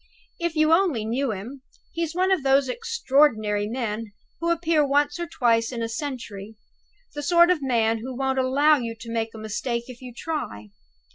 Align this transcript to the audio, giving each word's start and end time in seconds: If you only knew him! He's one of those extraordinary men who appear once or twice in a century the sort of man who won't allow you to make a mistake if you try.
If 0.39 0.55
you 0.55 0.73
only 0.73 1.05
knew 1.05 1.31
him! 1.31 1.61
He's 1.91 2.15
one 2.15 2.31
of 2.31 2.41
those 2.41 2.67
extraordinary 2.67 3.67
men 3.67 4.13
who 4.39 4.49
appear 4.49 4.83
once 4.83 5.19
or 5.19 5.27
twice 5.27 5.71
in 5.71 5.83
a 5.83 5.87
century 5.87 6.55
the 7.13 7.21
sort 7.21 7.51
of 7.51 7.61
man 7.61 7.99
who 7.99 8.17
won't 8.17 8.39
allow 8.39 8.77
you 8.77 8.95
to 8.99 9.11
make 9.11 9.31
a 9.35 9.37
mistake 9.37 9.83
if 9.89 10.01
you 10.01 10.11
try. 10.11 10.69